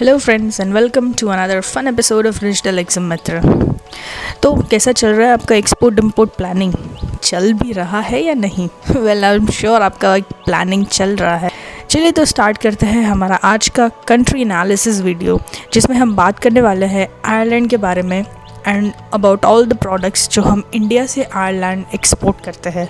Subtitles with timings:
[0.00, 3.40] Hello friends and welcome to another fun episode of digital exam Mitra
[4.42, 6.74] तो कैसा चल रहा है आपका एक्सपोर्ट इम्पोर्ट प्लानिंग
[7.22, 8.68] चल भी रहा है या नहीं?
[8.96, 11.50] वेल आई एम श्योर आपका प्लानिंग चल रहा है।
[11.90, 15.38] चलिए तो स्टार्ट करते हैं हमारा आज का कंट्री एनालिसिस वीडियो
[15.72, 18.24] जिसमें हम बात करने वाले हैं आयरलैंड के बारे में
[18.66, 22.88] and about all the products जो हम इंडिया से आयरलैंड एक्सपोर्ट करते हैं।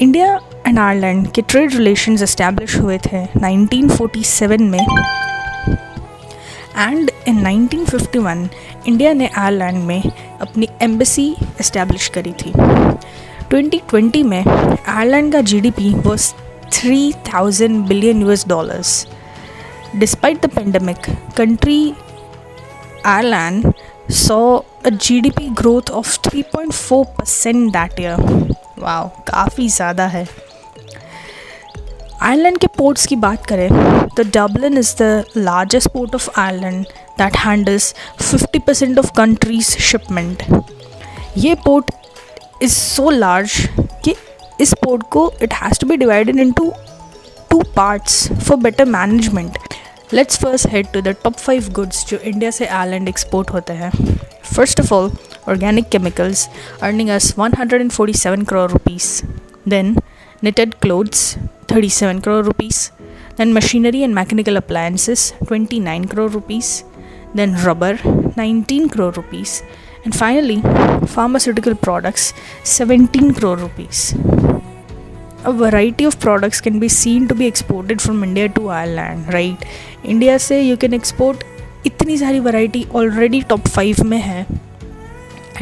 [0.00, 0.34] इंडिया
[0.66, 4.78] एंड आयरलैंड के ट्रेड रिलेशंस इस्टेब्लिश हुए थे 1947 में।
[6.78, 8.48] एंड इन 1951
[8.88, 10.02] इंडिया ने आयरलैंड में
[10.40, 12.52] अपनी एम्बेसी इस्टेब्लिश करी थी।
[13.52, 16.32] 2020 में आयरलैंड का GDP was
[16.72, 19.06] 3000 billion US dollars
[19.96, 21.80] despite the pandemic country
[23.06, 23.72] Ireland
[24.16, 28.16] saw a GDP growth of 3.4 percent that year
[28.78, 30.26] वाह काफ़ी ज़्यादा है।
[32.22, 33.68] आयरलैंड के पोर्ट्स की बात करें
[34.16, 36.84] तो Dublin is the largest port of Ireland
[37.18, 40.42] that handles 50 percent of countries shipment
[41.36, 41.90] ये पोर्ट
[42.62, 43.52] इज़ सो लार्ज
[44.04, 44.14] कि
[44.60, 46.72] इस पोर्ट को it has to be divided into
[47.50, 49.58] two parts for better management
[50.12, 53.90] let's first head to the top five goods जो India से Ireland export होते हैं.
[54.54, 55.10] First of all
[55.48, 56.48] organic chemicals,
[56.82, 59.06] earning us 147 crore rupees.
[59.66, 59.96] Then
[60.42, 61.36] knitted clothes,
[61.66, 62.92] 37 crore rupees.
[63.36, 66.84] Then machinery and mechanical appliances, 29 crore rupees.
[67.34, 67.98] Then rubber,
[68.36, 69.62] 19 crore rupees.
[70.04, 70.60] And finally,
[71.06, 72.32] pharmaceutical products,
[72.64, 74.14] 17 crore rupees.
[75.44, 79.64] A variety of products can be seen to be exported from India to Ireland, right?
[80.04, 81.44] India से you can export
[81.86, 84.46] इतनी सारी variety already top five में है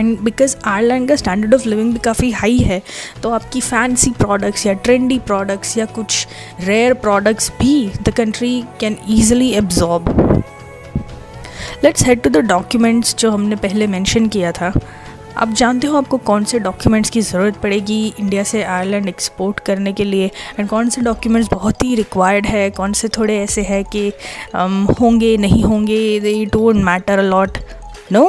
[0.01, 2.83] and because Ireland का standard of living भी काफ़ी high है
[3.23, 6.29] तो आपकी फैंसी प्रोडक्ट्स या ट्रेंडी प्रोडक्ट्स या कुछ
[6.61, 10.43] रेयर प्रोडक्ट्स भी the country can easily absorb
[11.85, 14.73] let's head to the documents जो हमने पहले मेंशन किया था.
[15.37, 19.93] आप जानते हो आपको कौन से डॉक्यूमेंट्स की ज़रूरत पड़ेगी इंडिया से आयरलैंड एक्सपोर्ट करने
[19.93, 20.31] के लिए?
[20.61, 22.71] एंड कौन से डॉक्यूमेंट्स बहुत ही रिक्वायर्ड है?
[22.71, 26.21] कौन से थोड़े ऐसे हैं कि um, होंगे नहीं होंगे?
[26.21, 27.59] They don't matter a lot
[28.13, 28.27] no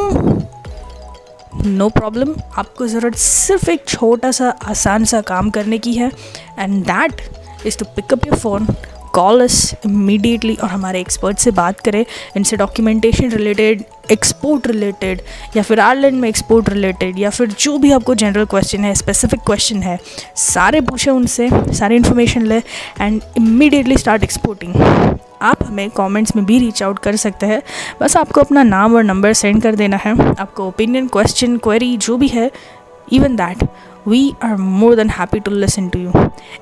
[1.66, 6.12] no problem आपको ज़रूरत सिर्फ़ एक छोटा सा, आसान सा काम करने की है
[6.60, 7.22] and that
[7.66, 8.68] is to pick up your phone
[9.14, 12.04] call us immediately और हमारे एक्सपर्ट से बात करें।
[12.38, 15.22] इनसे डॉक्यूमेंटेशन रिलेटेड एक्सपोर्ट रिलेटेड
[15.58, 19.40] या फिर आयरलैंड में एक्सपोर्ट रिलेटेड या फिर जो भी आपको जनरल क्वेश्चन है स्पेसिफिक
[19.46, 19.98] क्वेश्चन है,
[20.36, 22.62] सारे पूछें उनसे, सारी इन्फॉर्मेशन लें
[23.02, 24.74] एंड इमीडिएटली स्टार्ट एक्सपोर्टिंग
[25.42, 27.62] आप हमें कमेंट्स में भी रीच आउट कर सकते हैं।
[28.02, 32.18] बस आपको अपना नाम और नंबर सेंड कर देना है। आपको ओपिनियन क्वेश्चन क्वेरी जो
[32.18, 32.52] भी है
[33.14, 33.64] even that
[34.08, 36.12] we are more than happy to listen to you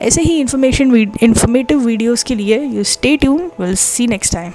[0.02, 4.54] ऐसे ही इन्फॉर्मेशन इन्फॉर्मेटिव वीडियोज़ के लिए you stay tune will see next time